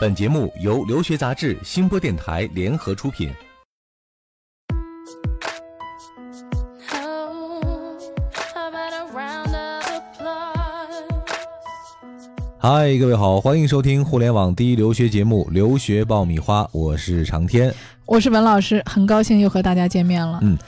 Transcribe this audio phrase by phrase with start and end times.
[0.00, 3.30] 本节目由留学杂志、新播电台联合出品。
[12.58, 17.72] 嗨，各位好，欢迎收听互联网第一留学节目《留学爆米花》，我是长天，
[18.04, 20.40] 我是文老师，很高兴又和大家见面了。
[20.42, 20.58] 嗯，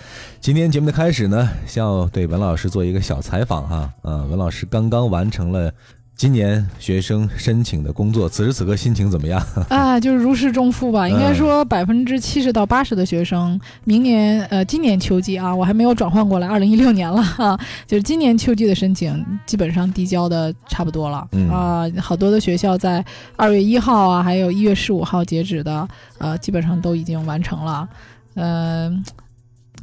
[0.41, 3.93] 今天节目的开始呢，先要对文老师做一个小采访哈。
[4.03, 5.73] 嗯，文老师刚刚完成了。
[6.17, 9.45] 今年学生申请的工作，此时此刻心情怎么样？
[9.69, 11.09] 啊， 就是如释重负吧。
[11.09, 21.85] 应该说，百分之七十到八十的学生，明年呃，今年秋季啊，我还没有转换过来，二零一六年了 哈，就是今年秋季的申请基本上递交的差不多了啊。
[22.01, 23.05] 好多的学校在
[23.37, 25.87] 二月一号啊，还有一月十五号截止的，
[26.19, 27.89] 呃，基本上都已经完成了。
[28.35, 29.05] 嗯，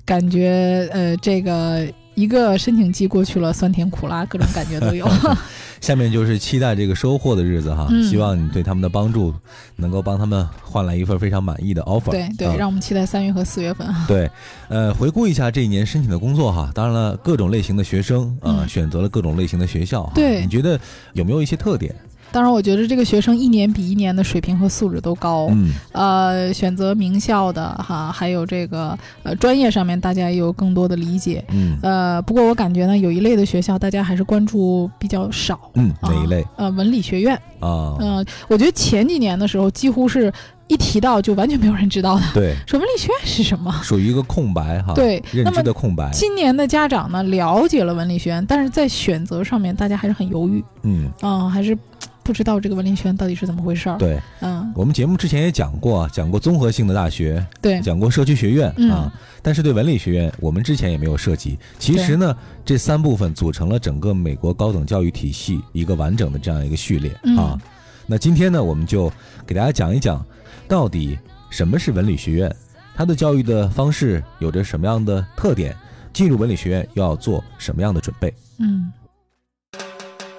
[0.05, 1.86] 感觉呃，这个
[2.22, 5.08] 一个申请季过去了，酸甜苦辣各种感觉都有。
[5.82, 9.34] 下面就是期待这个收获的日子哈，希望你对他们的帮助
[9.78, 12.12] 能够帮他们换来一份非常满意的 offer。
[12.12, 13.88] 对对，让我们期待三月和四月份。
[14.08, 14.30] 对，
[14.70, 20.08] 呃，回顾一下这一年申请的工作哈，当然了，各种类型的学生啊，选择了各种类型的学校。
[20.13, 20.80] 对，你觉得
[21.13, 21.96] 有没有一些特点？
[22.32, 25.48] 当然，我觉得这个学生一年比一年的水平和素质都高。
[25.51, 31.43] 嗯，呃，选择名校的哈，还有这个呃专业上面，大家也有更多的理解。
[31.49, 35.60] 嗯，呃，不过我感觉呢，有一类的学校大家还是关注比较少。
[35.76, 36.46] 嗯，哪一类？
[36.55, 37.35] 呃，文理学院。
[37.60, 40.32] 啊，嗯，我觉得前几年的时候，几乎是
[40.72, 42.24] 一提到就完全没有人知道的。
[42.34, 43.72] 对，说文理学院是什么？
[43.84, 44.94] 属于一个空白哈。
[44.94, 46.10] 对，认知的空白。
[46.12, 50.63] 今年的家长呢，了解了文理学院，但是在选择上面，大家还是很犹豫。
[50.84, 51.78] 嗯，啊，还是。
[52.24, 53.98] 不知道这个文理学院到底是怎么回事儿？
[53.98, 61.58] 对，嗯，我们节目之前也讲过，讲过综合性的大学，对，讲过社区学院啊，但是对文理学院，我们之前也没有涉及。
[61.80, 67.59] 其实呢，这三部分组成了整个美国高等教育体系一个完整的这样一个序列啊。
[68.06, 69.12] 那今天呢，我们就
[69.47, 70.24] 给大家讲一讲，
[70.72, 71.19] 到底
[71.50, 72.56] 什么是文理学院，
[72.96, 75.75] 它的教育的方式有着什么样的特点，
[76.13, 78.34] 进入文理学院又要做什么样的准备？
[78.57, 78.90] 嗯。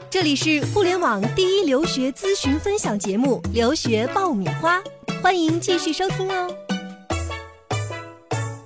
[0.08, 4.78] 这里是互联网第一留学咨询分享节目《留学爆米花》，
[5.22, 6.48] 欢迎继续收听哦。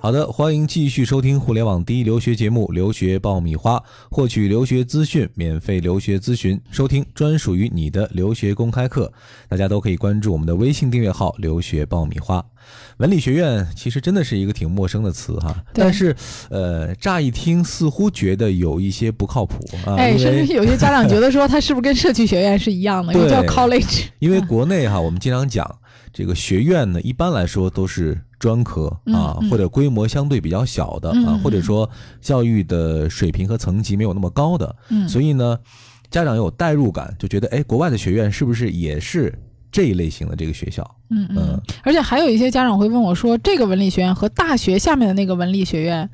[0.07, 3.75] 好的，欢迎继续收听互联网第一留学节目《留学爆米花》，
[4.09, 9.11] 获取留学资讯，免费留学咨询，收听专属于你的留学公开课。
[9.49, 12.41] 大家都可以关注我们的微信订阅号“留学爆米花”。
[12.99, 16.15] 文理学院其实真的是一个挺陌生的词哈，但是，
[16.49, 19.95] 呃，乍一听似乎觉得有一些不靠谱啊。
[19.95, 23.11] 哎，甚至有些家长觉得说，它是不是跟社区学院是一样的？
[23.19, 24.05] 又叫 college。
[24.19, 25.69] 因为国内哈，我们经常讲
[26.13, 31.89] 这个学院呢，一般来说都是专科啊，或者规模相对比较小的啊，或者说
[32.21, 34.75] 教育的水平和层级没有那么高的。
[34.89, 35.57] 嗯，所以呢，
[36.09, 39.33] 家长有代入感，就觉得哎，国外的学院是不是也是？
[39.69, 46.09] 这一类型的这个学校，嗯嗯，而且还有一些家长会问我说，这个文理学院和大学下面的那个文理学院，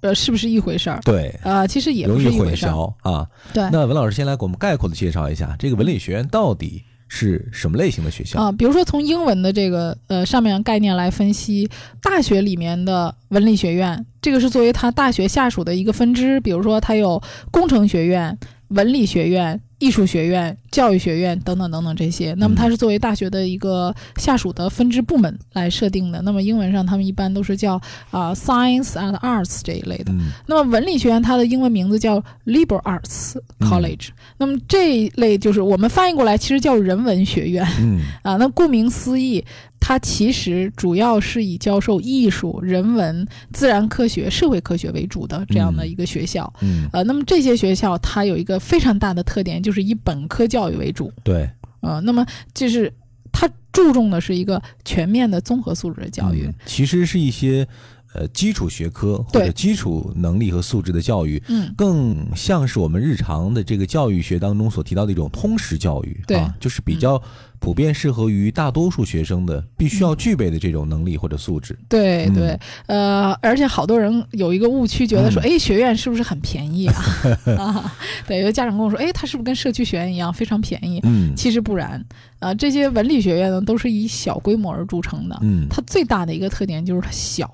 [0.00, 0.98] 呃，是不是一回事儿？
[1.04, 3.28] 对，呃，其实也不是一混淆啊。
[3.52, 8.52] 对，那文老师先来给我们概括的介绍一下，这个文理学院到底是什么类型的学校啊？
[8.52, 11.68] 比如说从英文的这个呃上面概念来分析，
[12.02, 19.60] 大学里面的文理学院，这个是作为它大学下属的一个分支，比如说它有工程学院、文理学院。
[19.78, 26.22] 艺术学院、教育学院等等等等这些，那么它是作为大学的一个下属的分支部门来设定的。
[26.22, 30.12] 那么英文上他们一般都是叫啊 Science and Arts 这一类的。
[30.46, 34.08] 那么文理学院它的英文名字叫 Liberal Arts College。
[34.38, 37.66] 那么这一类就是我们翻译过来其实叫人文学院。
[37.78, 39.44] 嗯啊，那顾名思义。
[39.86, 46.52] 它其实主要是以教授艺术、人文、自然科学、社会科学为主的这样的一个学校。
[46.60, 51.12] 嗯，呃，那么这些学校它有一个非常大的特点，就是以本科教育为主。
[51.22, 51.48] 对，
[51.82, 52.92] 呃，那么就是
[53.30, 56.50] 它注重的是一个全面的综合素质的教育。
[56.64, 57.64] 其实是一些。
[58.16, 67.20] 呃，基础学科或者基础能力和素质的教育，嗯，更像是我们日常的这个教育学当中所提到的一种通识教育，对，就是比较
[67.58, 71.78] 普遍适合于大多数学生的，必须要具备的这种能力或者素质。
[71.90, 77.04] 对对，呃，而且好多人有一个误区，觉得说，哎，学院是不是很便宜啊？
[77.58, 77.94] 啊，
[78.26, 81.00] 对，有的家长跟我说，哎，它是不是跟社区学院一样非常便宜？
[81.02, 82.02] 嗯，其实不然，
[82.38, 87.50] 啊，这些文理学院呢，都是以小规模而著称的，嗯，它最大的一个特点就是它小。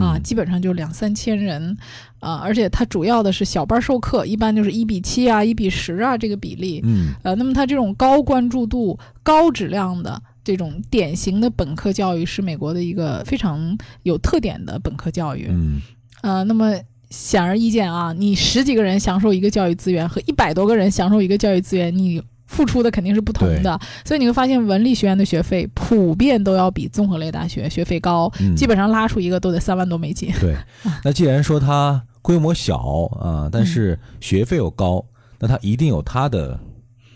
[0.00, 1.76] 啊，基本上就两三千人，
[2.20, 6.80] 啊，而且它主要的是小班授课，一般就是一比七啊，一比十啊这个比例。
[6.84, 15.46] 嗯，呃，那么它这种高关注度、高质量的这种典型的本科教育，是美国的一个非常有特点的本科教育。
[15.50, 15.80] 嗯，
[16.22, 16.74] 呃，那么
[17.10, 28.54] 显而易见啊，你十几个人享受一个教育资源和一百多个人享受一个教育资源，你付出的肯定是不同的，所以你会发现文理学院的学费普遍都要比综合类大学学费高，嗯。
[28.54, 30.30] 基本上拉出一个都得三万多美金。
[30.40, 30.54] 对，
[31.02, 32.78] 那既然说它规模小
[33.18, 35.04] 啊，但是学费又高，
[35.38, 36.58] 那它一定有它的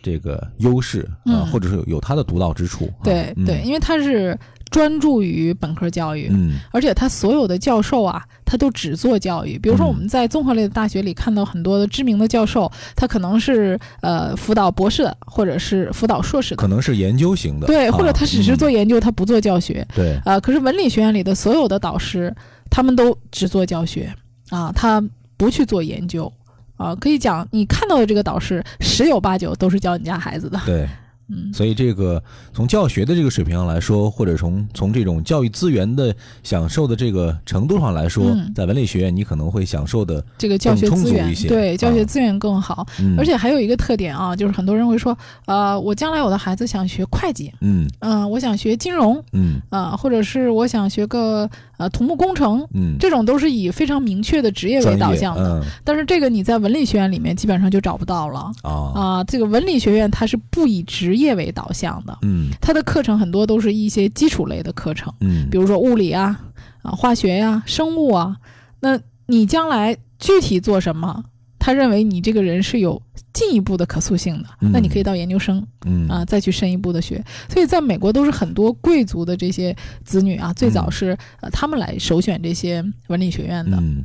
[0.02, 1.46] 这个优势啊，嗯。
[1.46, 2.90] 或者是有它的独到之处。
[3.04, 4.38] 对对，因为它是
[4.70, 9.59] 专注于本科教育，嗯而且他所有的教授啊，他都只做教育。
[9.59, 19.87] 比如说嗯我们在综合类的大学里看到很多的知名的教授，他可能是呃辅导博士的，或者是辅导硕士的，可能是研究型的，对，啊或者他只是做嗯研究，他不做教学。
[19.94, 22.35] 对，呃，可是文理学院里的所有的导师，
[22.70, 24.12] 他们都只做教学
[24.50, 25.03] 啊，他
[25.37, 26.32] 不去做研究
[26.76, 26.94] 啊。
[26.97, 30.61] 可以讲，你看到的这个导师十有八九都是教你家孩子的。
[30.67, 30.87] 对。
[31.28, 32.22] 嗯，所以这个
[32.52, 42.86] 从教学的这个水平上来说，或者从从这种教育资源的享受的这个程度上来说，嗯在文理学院你可能会享受的，这个教学资源一些对教学啊资源更好。
[43.00, 45.16] 嗯，而且还有一个特点啊，就是很多人会说，
[45.46, 47.86] 呃，我将来我的孩子想学会计，嗯。
[48.00, 49.60] 嗯、我想学金融，嗯。
[49.70, 55.60] 啊、或者是我想学个呃土木工程，嗯，这种都是以非常明确的职业为导向的。
[55.60, 55.62] 嗯。
[55.84, 58.72] 但是这个你在文理学院里面基本上就找不到了啊。
[58.94, 66.41] 啊、这个文理学院它是不以职业为导向的，嗯它的课程很多都是一些基础类的课程，嗯，比如说物理啊、
[66.82, 68.37] 啊化学呀、生物啊。
[68.81, 71.25] 那你将来具体做什么？
[71.59, 77.23] 他认为你这个人是有进一步的可塑性的，嗯那你可以到研究生嗯啊，再去深一步的学。
[77.49, 83.76] 所以在美国都是很多贵族的这些子女啊，最早是呃他们来首选这些文理学院的。
[83.79, 84.05] 嗯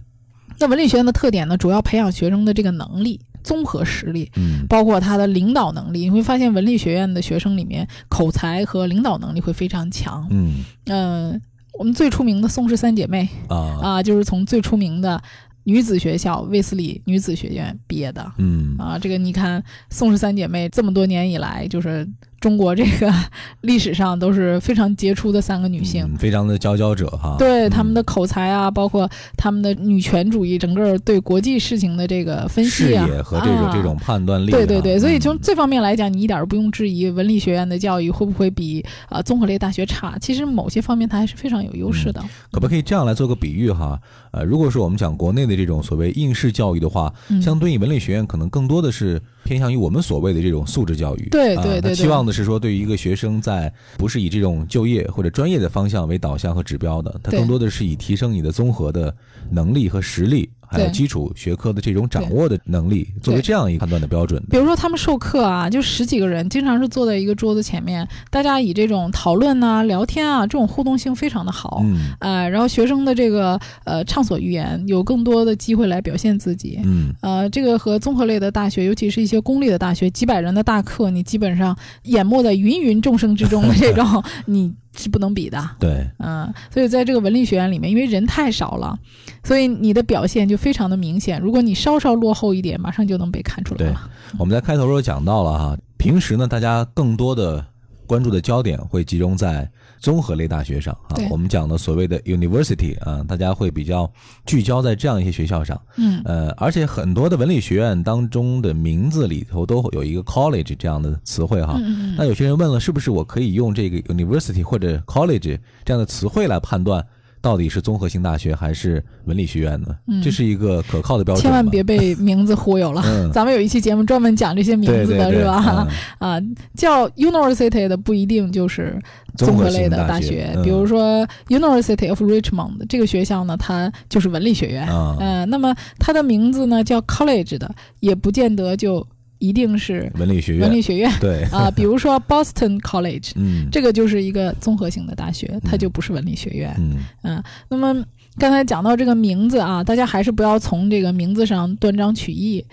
[0.59, 6.01] 那文理学院的特点呢，主要培养学生的这个能力、综合实力，嗯包括他的领导能力。
[6.01, 10.25] 你会发现文理学院的学生里面，口才和领导能力会非常强。
[10.31, 11.39] 嗯呃、
[11.77, 15.21] 我们最出名的宋氏三姐妹啊啊，就是从最出名的
[15.65, 18.31] 女子学校卫斯理女子学院毕业的。
[18.37, 22.07] 嗯啊，这个你看宋氏三姐妹这么多年以来，就是
[22.43, 23.09] 中国这个
[23.61, 26.03] 历史上都是非常杰出的三个女性。
[26.03, 40.17] 嗯非常的佼佼者哈，对他们的嗯口才啊，包括他们的女权主义，整个对国际事情的这个分析啊，野和这种啊这种判断力哈，对对对，所以嗯从这方面来讲，你一点都不用质疑文理学院的教育会不会比啊、综合类大学差。
[40.19, 42.21] 其实某些方面它还是非常有优势的。
[42.51, 43.97] 可不可以这样来做个比喻哈？
[44.31, 51.23] 呃，如果说我们讲国内的这种所谓应试教育的话，嗯，相对于文理学院，可能更多的是偏向于我们所谓的这种素质教育。
[51.23, 59.15] 啊对对对对他期望的是说，对于一个学生在不是以这种就业或者专业的方向为导向和指标的，他更多的是以提升你的综合的
[59.49, 64.47] 能力和实力，还有基础学科的这种掌握的能力，作为这样一个判断的标准的。
[64.49, 71.81] 比如说他们授课啊，就十几个人，经常是坐在一个桌子前面，大家以这种讨论呐、聊天啊，这种互动性非常的好。
[71.83, 76.79] 嗯呃，然后学生的这个呃畅所欲言，有更多的机会来表现自己。
[76.83, 85.61] 嗯呃，这个和综合类的大学，尤其是一些公立的大学，几百人的大课，你基本上淹没在芸芸众生之中的这种， 你是不能比的。
[85.79, 88.97] 对，嗯，所以在这个文理学院里面，因为人太少了，
[89.43, 91.39] 所以你的表现就非常的明显。
[91.39, 94.09] 如果你稍稍落后一点，马上就能被看出来了。
[94.37, 97.65] 我们在开头时候讲到了哈，平时呢，大家更多的
[98.13, 99.67] 关注的焦点会集中在
[99.99, 101.17] 综合类大学上啊。
[101.31, 104.07] 我们讲的所谓的 university 啊，大家会比较
[104.45, 105.81] 聚焦在这样一些学校上。
[105.97, 111.73] 嗯呃，而且很多的文理学院当中的名字里头都有一个 college 这样的词汇哈。
[111.79, 117.03] 嗯嗯那有些人问了，是不是我可以用这个 university 或者 college 这样的词汇来判断
[117.43, 119.89] 到底是综合性大学还是文理学院呢？
[120.07, 121.43] 嗯这是一个可靠的标嗯，准。
[121.43, 123.01] 千万别被名字忽悠了。
[123.05, 125.85] 嗯 咱们有一期节目专门讲这些名字的，是吧？
[126.19, 126.41] 嗯啊，
[126.73, 128.97] 叫 university 的不一定就是
[129.35, 134.87] 综合类的性大学，嗯比如说 University of Richmond 这个学校呢，它就是文理学院。
[134.89, 137.69] 嗯，呃，那么它的名字呢叫 college 的，
[137.99, 139.05] 也不见得就
[139.43, 146.73] 一定是文理学院文理学院对，啊、比如说 Boston College，嗯这个就是一个综合性的大学，它就不是文理学院。
[146.77, 147.93] 嗯嗯，那么
[148.37, 152.65] 刚才讲到这个名字啊，大家还是不要从这个名字上断章取义。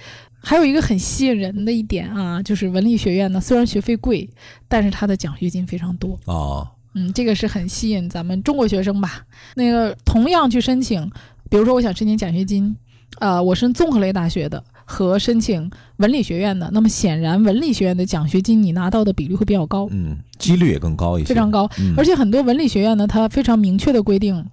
[0.42, 4.30] 还有一个很吸引人的一点啊，就是文理学院呢，虽然学费贵，
[4.68, 6.18] 但是它的奖学金非常多。
[6.26, 9.22] 哦嗯，这个是很吸引咱们中国学生吧。
[9.54, 11.10] 那个同样去申请，
[11.50, 12.74] 比如说我想申请奖学金，
[13.18, 21.70] 呃，我申综合类大学的和申请文理学院的，那么显然文理学院的奖学金你拿到的比率会比较高，嗯，几率也更高一些，非常高。
[21.78, 24.44] 嗯，而且很多文理学院呢，它非常明确的规定，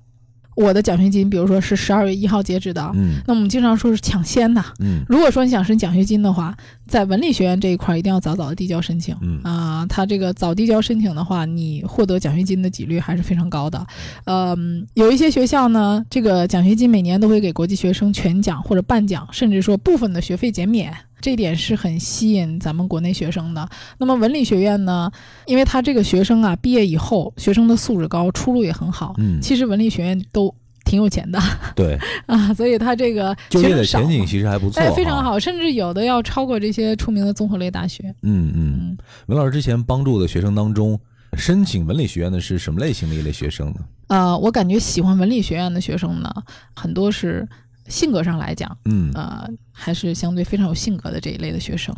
[0.58, 4.62] 我的奖学金，比如说是十二月一号截止的，嗯那我们经常说是抢先的。
[4.80, 9.16] 嗯如果说你想申奖学金的话，在文理学院这一块儿一定要早早的递交申请。
[9.22, 13.86] 嗯啊，它这个早递交申请的话，你获得奖学金的几率还是非常高的。
[14.26, 20.92] 嗯，有一些学校呢，这个奖学金每年都会给国际学生全奖或者半奖，甚至说部分的学费减免。
[21.20, 23.68] 这一点是很吸引咱们国内学生的。
[23.98, 25.12] 那么文理学院呢，
[25.46, 29.14] 因为他这个学生啊，毕业以后学生的素质高，出路也很好。
[29.18, 30.54] 嗯，其实文理学院都
[30.86, 31.38] 挺有钱的
[31.76, 31.98] 对，
[32.28, 35.24] 啊，所以他这个就业的前景其实还不错，哎，非常哈。
[35.24, 38.04] 好，甚至有的要超过这些出名的综合类大学。
[38.22, 41.00] 嗯嗯，嗯，文老师之前帮助的学生当中，
[41.34, 43.76] 申请文理学院的是什么类型的一类学生呢？
[44.08, 46.34] 呃，我感觉喜欢文理学院的学生呢，
[46.74, 47.46] 很多是
[47.88, 51.96] 性格上来讲，嗯呃，还是相对非常有性格的这一类的学生，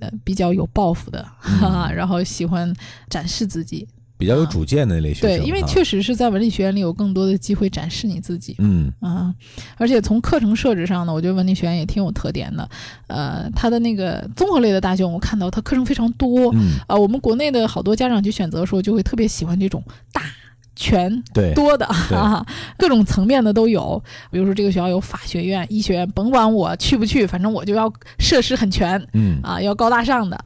[0.00, 2.72] 呃，比较有抱负的，哈哈，然后喜欢
[3.08, 3.86] 展示自己。
[4.16, 8.54] 比较有主见的那类学生对，因为确实是在文理学院里有更多的机会展示你自己。
[8.60, 9.34] 嗯啊，
[9.76, 12.66] 而且从课程设置上呢，我觉得文理学院也挺有特点的。
[13.08, 16.54] 呃，它的那个综合类的大学，我看到它课程非常多。
[16.54, 20.22] 嗯，啊，我们国内的好多家长去选择的时候，就会特别喜欢这种大、
[20.76, 22.16] 全、对，多的对。
[22.16, 22.44] 啊，
[22.78, 24.02] 各种层面的都有。
[24.30, 29.40] 比如说这个学校有法学院、医学院，甭管我去不去，反正我就要设施很全嗯。
[29.42, 30.38] 啊，要高大上的。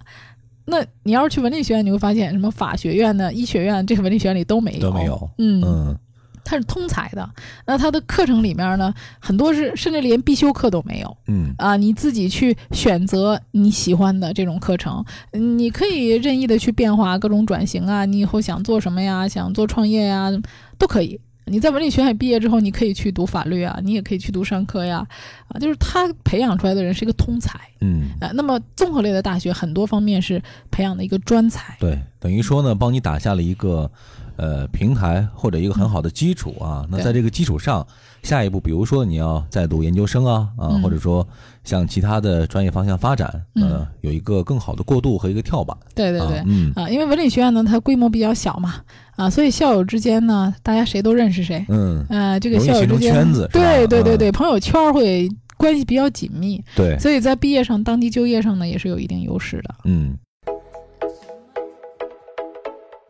[0.70, 5.30] 那你要是去文理学院，你会发现什么法学院呢、医学院，这个文理学院里都没有，都没有。
[5.38, 5.99] 嗯，嗯
[6.48, 7.28] 它是通才的。
[7.66, 11.16] 那它的课程里面呢，很多是甚至连必修课都没有。
[11.26, 20.30] 嗯啊，你自己去选择你喜欢的这种课程，嗯你可以任意的去变化各种转型啊，你以后想做什么呀，想做创业呀，
[20.78, 21.20] 都可以。
[21.50, 25.06] 你在文理学院毕业之后，你可以去读法律啊，你也可以去读商科呀，
[25.48, 33.90] 啊，就是他培养出来的人是一个通才，嗯，啊，那么综合类的大学很多方面是培养的一个专才，对，等于说呢，帮你打下了一个
[34.38, 36.87] 呃平台或者一个很好的基础啊。
[36.90, 37.87] 那在这个基础上，
[38.23, 40.83] 下一步比如说你要再读研究生啊啊，嗯。
[40.83, 41.26] 或者说
[41.64, 45.76] 向其他的专业方向发展，呃嗯，有一个更好的过渡和一个跳板。
[45.95, 46.38] 对对对。
[46.38, 46.73] 啊，，嗯。
[46.75, 48.76] 啊，因为文理学院呢，它规模比较小嘛，
[49.16, 59.75] 啊，所以校友之间呢，大家谁都认识谁，嗯，呃，这个校友之间，圈子对对对对，朋友圈会关系比较紧密，对，所以在毕业上、当地就业上呢，也是有一定优势的。
[59.85, 60.16] 嗯。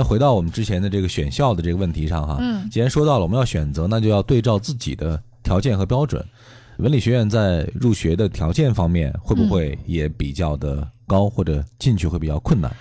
[0.00, 6.24] 那回到我们之前的这个选校的这个问题上哈，嗯既然说到了我们要选择，那就要对照自己的条件和标准。
[6.78, 12.74] 文理学院在入学的条件方面会不会也比较的高，或者进去会比较困难？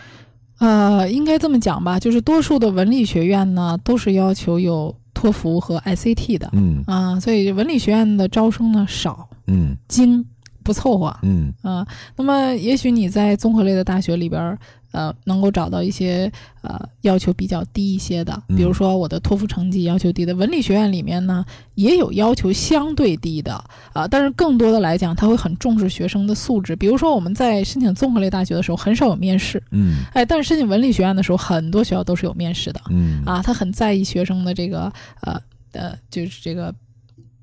[0.59, 10.25] 呃，应该这么讲吧，就是多数的文理学院呢，都是要求有托福和 ICT 的嗯啊，所以文理学院的招生呢少，嗯精
[10.63, 11.85] 不凑合嗯啊。
[12.15, 14.57] 那么也许你在综合类的大学里边儿，
[14.91, 16.31] 呃，能够找到一些
[16.61, 20.33] 呃要求比较低一些的，比如嗯说我的托福成绩要求低的。
[20.33, 23.53] 文理学院里面呢，也有要求相对低的。
[23.93, 26.75] 啊，但是更多的来讲，他会很重视学生的素质。
[26.75, 29.97] 比如说我们在申请综合类大学的时候，很少有面试，嗯。
[30.13, 32.81] 哎，但是申请文理学院的时候，很多学校都是有面试的。
[32.89, 33.21] 嗯。
[33.25, 34.91] 啊，他很在意学生的这个
[35.21, 35.39] 呃
[35.73, 36.73] 呃，就是这个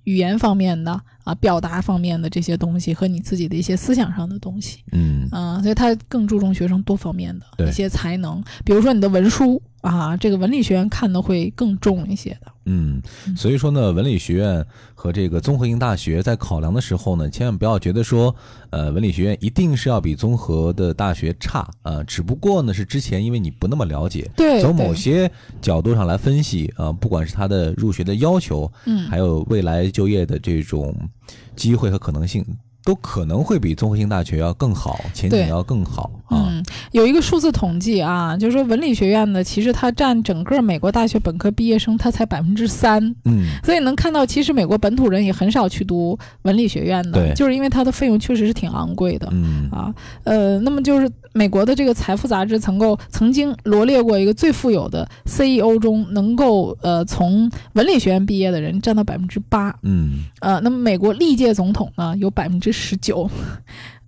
[0.05, 12.52] 语言方面的啊，表达方面的这些东西和你自己的一些思想上的东西嗯啊，所以他更注重学生多方面的一些才能，比如说你的文书啊，这个文理学院看的会更重一些的。
[12.66, 13.00] 嗯，
[13.37, 18.35] 所以说呢，文理学院和这个综合性大学在考量的时候呢，千万不要觉得说，
[18.70, 25.30] 呃，文理学院一定是要比综合的大学差啊、只不过呢是之前因为你不那么了解，对，从某些
[25.62, 30.94] 角度上来分析啊、不管是它的入学的要求，嗯还有未来就业的这种
[31.54, 32.44] 机会和可能性，
[32.87, 36.47] 都可能会比综合性大学要更好，前景要更好啊。
[36.47, 43.02] 嗯，有一个数字统计啊，就是说文理学院呢，其实它占整个美国大学本科毕业生，它才百分之三。
[43.25, 49.28] 嗯所以能看到，其实美国本土人也很少去读文理学院的，对就是因为它的费用确实是挺昂贵的。
[49.33, 63.28] 嗯啊，呃，那么就是美国的这个财富杂志曾够曾经罗列过一个最富有的 CEO 中，能够呃从文理学院毕业的人占到百分之八，嗯呃，那么美国历届总统呢有百分之十九，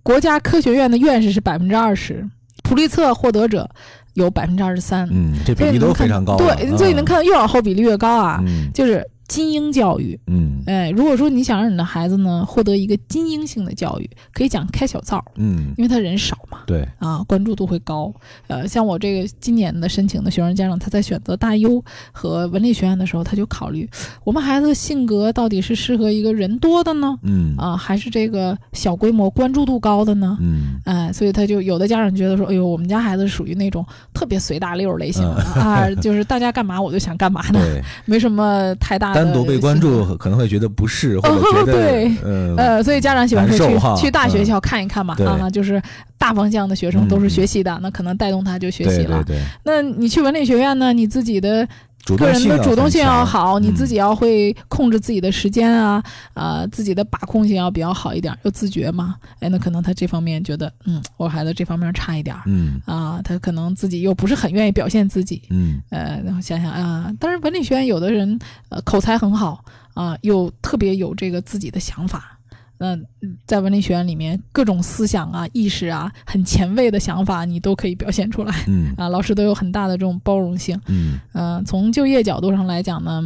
[0.03, 2.25] 国家科学院的院士是百分之二十，
[2.63, 3.69] 普利策获得者
[4.13, 6.55] 有百分之二十三，嗯，这比例都非常高了。
[6.55, 7.05] 对，所以能嗯。
[7.05, 8.69] 看到越往后比例越高啊，嗯。
[8.73, 10.19] 就是精英教育。
[10.27, 10.61] 嗯。
[10.65, 18.13] 哎，如果说你想让你的孩子呢获得一个精英性的教育，可以讲开小灶，嗯，因为他人少嘛，对，啊，关注度会高。
[18.47, 21.81] 呃，像我这个今年的申请的学生家长，他在选择大优
[22.11, 23.89] 和文理学院的时候，他就考虑
[24.23, 27.55] 我们孩子的性格到底是适合一个人多的呢，嗯。
[27.57, 30.37] 啊，还是这个小规模关注度高的呢？
[30.41, 30.79] 嗯。
[30.85, 44.45] 哎，所以他就有的家长觉得说，哎呦，我们家孩子属于那种特别随大溜儿类型的、啊，就是大家干嘛我就想干嘛呢， 对，没什么太大的单独被关注可能会觉得不适，或者哦觉得对嗯呃，所以家长喜欢说去去大学嗯。
[44.45, 45.25] 校看一看嘛，对。
[45.25, 45.81] 啊，就是
[46.17, 49.23] 大方向的学生都是嗯学习的，那可能带动他就学习了。
[49.63, 51.67] 那你去文理学院呢，你自己的
[52.09, 59.15] 主个人动性要的主动性要好，你嗯自己要会控制自己的时间啊，啊、自己的把控性要比较好一点，又自觉嘛。
[59.39, 65.43] 哎，那可能他这方面觉得，嗯，我孩子这方面差一点儿嗯啊，他可能自己又不是很愿意表现自己。
[65.51, 68.39] 嗯呃，然后想想啊，但是文理学院有的人
[68.69, 69.63] 呃口才很好
[69.93, 72.38] 啊，又特别有这个自己的想法。
[72.79, 79.09] 那、嗯在文理学院里面，各种思想啊、意识啊，很前卫的想法，你都可以表现出来嗯啊。
[79.09, 80.79] 老师都有很大的这种包容性。
[80.87, 83.21] 嗯嗯、从就业角度上来讲呢，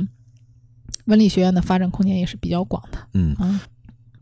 [1.05, 2.97] 文理学院的发展空间也是比较广的。
[3.13, 3.33] 嗯。
[3.35, 3.61] 啊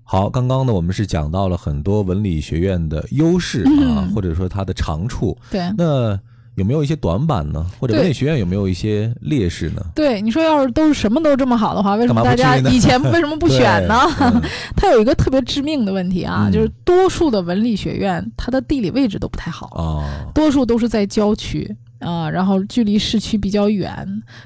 [0.04, 5.38] 好，刚刚呢，我们是讲到了很多文理学院的优势 啊，嗯或者说它的长处。
[5.50, 6.20] 对那
[6.56, 7.66] 有没有一些短板呢？
[7.80, 9.82] 或者文理学院有没有一些劣势呢？
[9.96, 14.00] 对，你说要是都是什么都这么好的话，为什么大家以前为什么不选呢？
[14.20, 14.42] 嗯
[14.76, 19.68] 它有一个特别致命的问题啊，嗯就是多数的文理学院它的地理位置都不太好。
[19.76, 20.04] 哦，
[20.34, 23.92] 多数都是在郊区啊、然后距离市区比较远，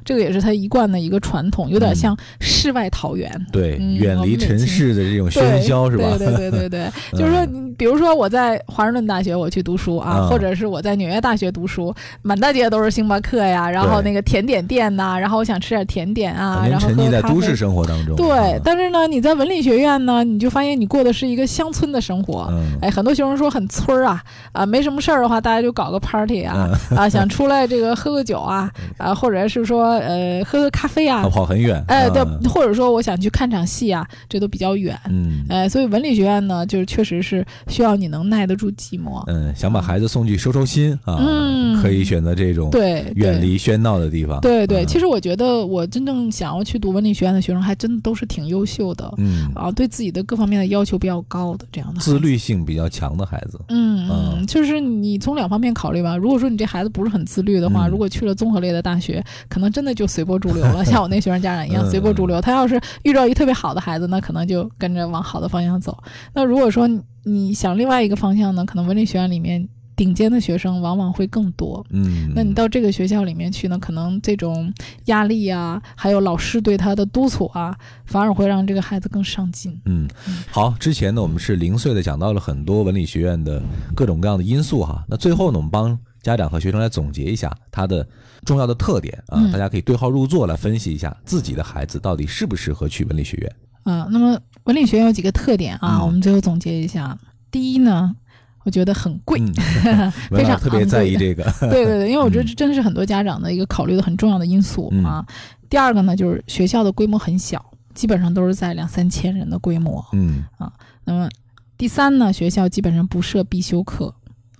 [0.03, 3.29] 这个也是他一贯的一个传统，有点嗯像世外桃源。
[3.51, 6.03] 对，嗯远离城市的这种喧嚣是吧？
[6.17, 18.15] 对对对对对， 就是说，你比如说我在华盛顿大学我去读书啊，嗯或者是我在纽约大学读书，满大街都是星巴克呀，然后那个甜点店呐、然后我想吃点甜点啊，然后沉溺在都市生活当中。
[18.15, 22.47] 对啊，但是呢，你在文理学院呢，你就发现你过的是一个乡村的生活。
[22.51, 24.21] 嗯哎，很多学生说很村儿啊，
[24.51, 31.83] 啊，没什么事儿的话，大家就搞个 party 啊，嗯啊，想出来这个喝个酒啊，啊，或者是说呃喝个咖啡啊要，跑很远。
[31.87, 34.97] 哎，对嗯，或者说我想去看场戏啊，这都比较远。
[35.09, 39.23] 嗯哎，所以文理学院呢，就是确实是需要你能耐得住寂寞。
[39.27, 44.39] 嗯，想把孩子送去收收心啊，嗯可以选择这种对，远离喧闹的地方。
[44.41, 49.13] 对对，嗯其实我觉得我真正想要去读文理学院的学生，还真的都是挺优秀的。
[49.17, 53.59] 嗯，啊，对自己的各方面的要求比较高的这样的自律性比较强的孩子。
[53.69, 56.15] 嗯嗯嗯，就是你从两方面考虑吧。
[56.15, 62.39] 如果说你这孩子不是很自律的话，嗯如果去了综合类的大学，可能真的就随波逐流了， 像我那学生家长一样嗯随波逐流。
[62.39, 65.97] 他要是遇到一特别好的孩子，那可能就跟着往好的方向走。
[66.33, 71.85] 那如果说你你想另外一个方向呢，可能文理学院里面顶尖的学生往往会更多。
[71.89, 74.71] 嗯，那你到这个学校里面去呢，可能这种
[75.05, 79.79] 压力啊，还有老师对他的督促啊，反而会让这个孩子更上进。
[79.85, 80.07] 嗯，
[80.51, 83.63] 好，之前呢，我们是零碎的讲到了很多文理学院的
[83.95, 85.03] 各种各样的因素哈。
[85.07, 88.05] 那最后呢，我们帮家长和学生来总结一下它的
[88.43, 93.55] 重要的特点啊，嗯大家可以对号入座来分析一下自己的孩子到底适不适合去文理学院。
[93.83, 97.15] 啊，那么文理学院有几个特点啊，嗯我们最后总结一下。
[97.51, 98.15] 第一呢，
[98.63, 99.39] 我觉得很贵，
[100.35, 101.43] 非常特别在意这个。
[101.69, 105.23] 对对对，因为我觉得嗯这真的是很多家长的一个考虑的很重要的因素嗯啊。
[105.69, 110.03] 第二个呢，就是学校的规模很小，基本上都是在两三千人的规模。
[110.13, 111.29] 嗯啊那么
[111.77, 114.11] 第三呢，学校基本上不设必修课，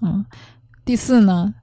[0.01, 0.23] 嗯。
[0.86, 1.54] 第四呢，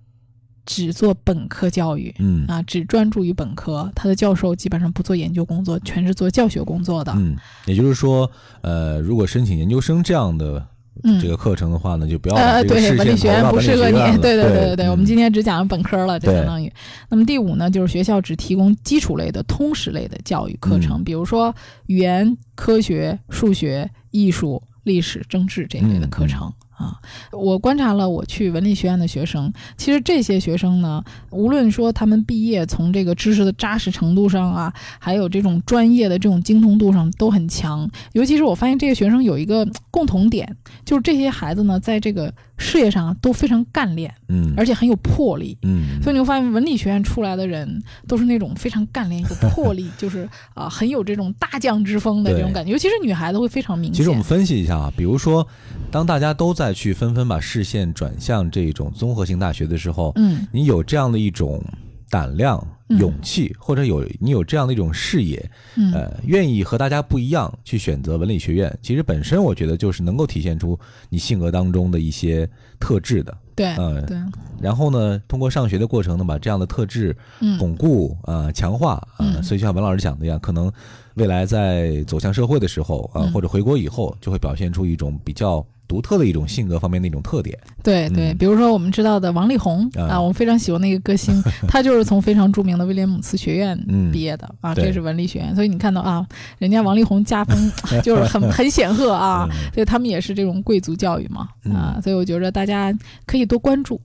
[0.67, 2.15] 只做本科教育。
[2.19, 7.13] 嗯啊，只专注于本科，他的教授基本上不做研究工作，全是做教学工作的。
[7.17, 8.31] 嗯，也就是说，
[8.63, 10.67] 呃，如果申请研究生这样的
[11.05, 16.71] 嗯这个课程的话呢，就不要把呃，这个对，文理学院不适合你对对对对对，我们嗯今天只讲了本科了，就相当于。
[17.09, 21.55] 那么第五呢，就是学校只提供基础类的、通识类的教育课程，嗯比如说
[21.87, 26.53] 语言、科学、数学、艺术、历史、政治这一类的课程。
[26.83, 26.99] 嗯啊，
[27.33, 37.89] 我观察了我去文理学院的学生，其实这些学生呢，无论说他们毕业从这个知识的扎实程度上啊，还有这种专业的这种精通度上都很强。
[38.13, 45.57] 尤其是我发现这些学生有一个共同点，就是这些孩子呢，在这个事业上都非常干练，嗯而且很有魄力。
[45.63, 52.73] 嗯，所以你会发现，文理学院出来的人都是那种非常干练、有魄力，就是啊、很有这种大将之风的这种感觉。
[52.73, 53.95] 尤其是女孩子会非常明显。
[53.95, 55.47] 其实我们分析一下啊，比如说，
[55.91, 60.47] 当大家都在去纷纷把视线转向这种综合性大学的时候，嗯。
[60.53, 61.63] 你有这样的一种
[62.11, 62.59] 胆量、
[62.89, 62.99] 嗯。
[62.99, 65.93] 勇气，或者有你有这样的一种视野，嗯。
[65.93, 73.37] 呃，愿意和大家不一样去选择文理学院，其实本身我觉得就是能够体现出你性格当中的一些特质的。
[73.55, 74.17] 对嗯对。
[74.61, 77.59] 然后呢，通过上学的过程呢，把这样的特质嗯。
[77.59, 79.43] 巩固、呃强化，呃，嗯。
[79.43, 80.71] 所以就像文老师讲的一样，可能
[81.15, 83.33] 未来在走向社会的时候啊、嗯。
[83.33, 87.59] 或者回国以后，就会表现出一种比较独特的一种性格方面的一种特点。
[87.83, 88.37] 对对，嗯。
[88.39, 90.13] 比如说我们知道的王力宏啊。
[90.13, 94.11] 啊，我们非常喜欢那个歌星， 他就是从非常著名的威廉姆斯学院嗯。
[94.11, 96.27] 毕业的啊，这是文理学院，所以你看到啊，
[96.57, 99.71] 人家王力宏家风就是很很显赫啊，嗯。
[99.75, 101.43] 所以他们也是这种贵族教育嘛
[101.75, 102.91] 啊，嗯所以我觉着大家
[103.27, 104.01] 可以多关注。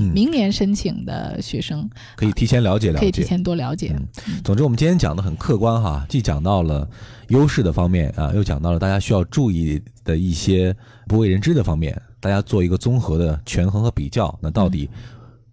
[0.00, 3.00] 明年申请的学生可以提前了解了解。
[3.00, 3.94] 可以提前多了解。
[3.96, 4.06] 嗯
[4.44, 6.88] 总之，我们今天讲的很客观哈，既讲到了
[7.28, 10.74] 优势的方面啊，又讲到了大家需要注意的一些
[11.06, 14.36] 不为人知的方面，大家做一个综合的权衡和比较。
[14.40, 14.88] 那到底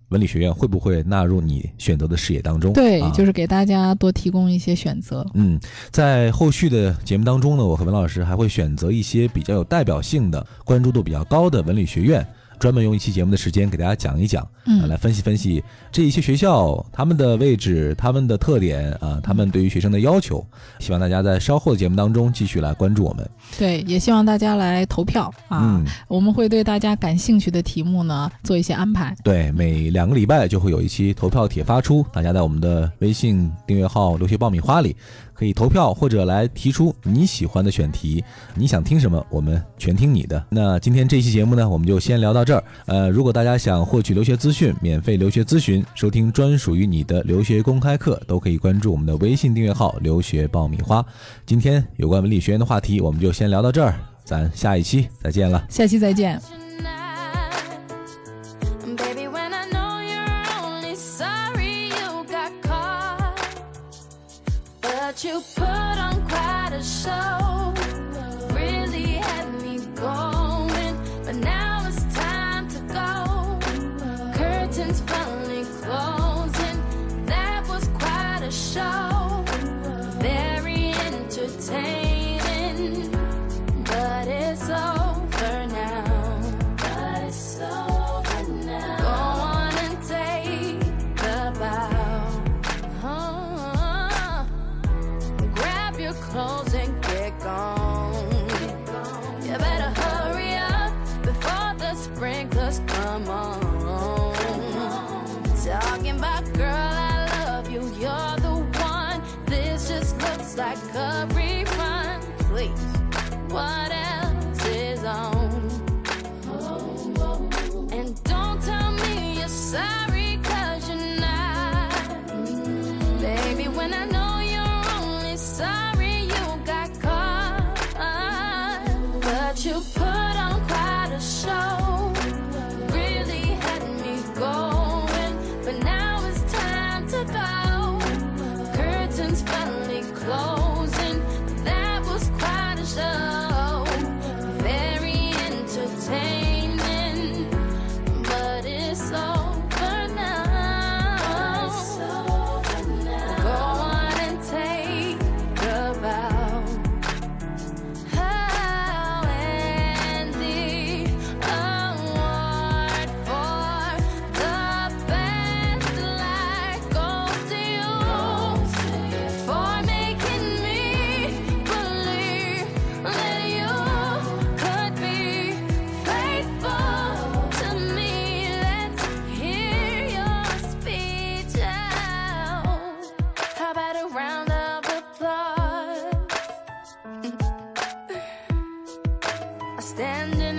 [0.09, 2.71] 文理学院会不会纳入你选择的视野当中？
[2.73, 5.25] 对，啊就是给大家多提供一些选择。
[5.33, 12.25] 嗯，在后续的节目当中呢，我和文老师还会选择一些比较有代表性的、关注度比较高的文理学院，
[12.63, 20.41] 专门用一期节目的时间给大家讲一讲，啊，嗯来分析分析这一些学校他们的位置、他们的特点啊，他们对于学生的要求。
[20.79, 23.29] 希望大家在稍后的节目当中继续来关注我们。
[23.59, 25.59] 对，也希望大家来投票啊。
[25.61, 29.13] 嗯，我们会对大家感兴趣的题目呢做一些安排。
[29.25, 34.95] 对，每两个礼拜就会有一期投票帖发出，大家在我们的微信订阅号“留学爆米花”里
[35.33, 38.23] 可以投票，或者来提出你喜欢的选题，
[38.55, 40.43] 你想听什么，我们全听你的。
[40.49, 42.63] 那今天这期节目呢，我们就先聊到这儿。
[42.85, 51.05] 呃，如果大家想获取留学资讯、免费留学咨询、收听专属于你的留学公开课，都可以关注我们的微信订阅号“留学爆米花”。
[51.45, 55.65] 今天有关文理学院的话题，我们就先聊到这儿，咱下一期再见了。
[55.69, 56.62] 下期再见。
[67.03, 67.42] Show,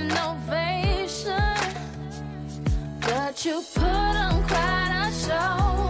[0.04, 1.54] an ovation,
[3.00, 5.83] but you put on quite a show.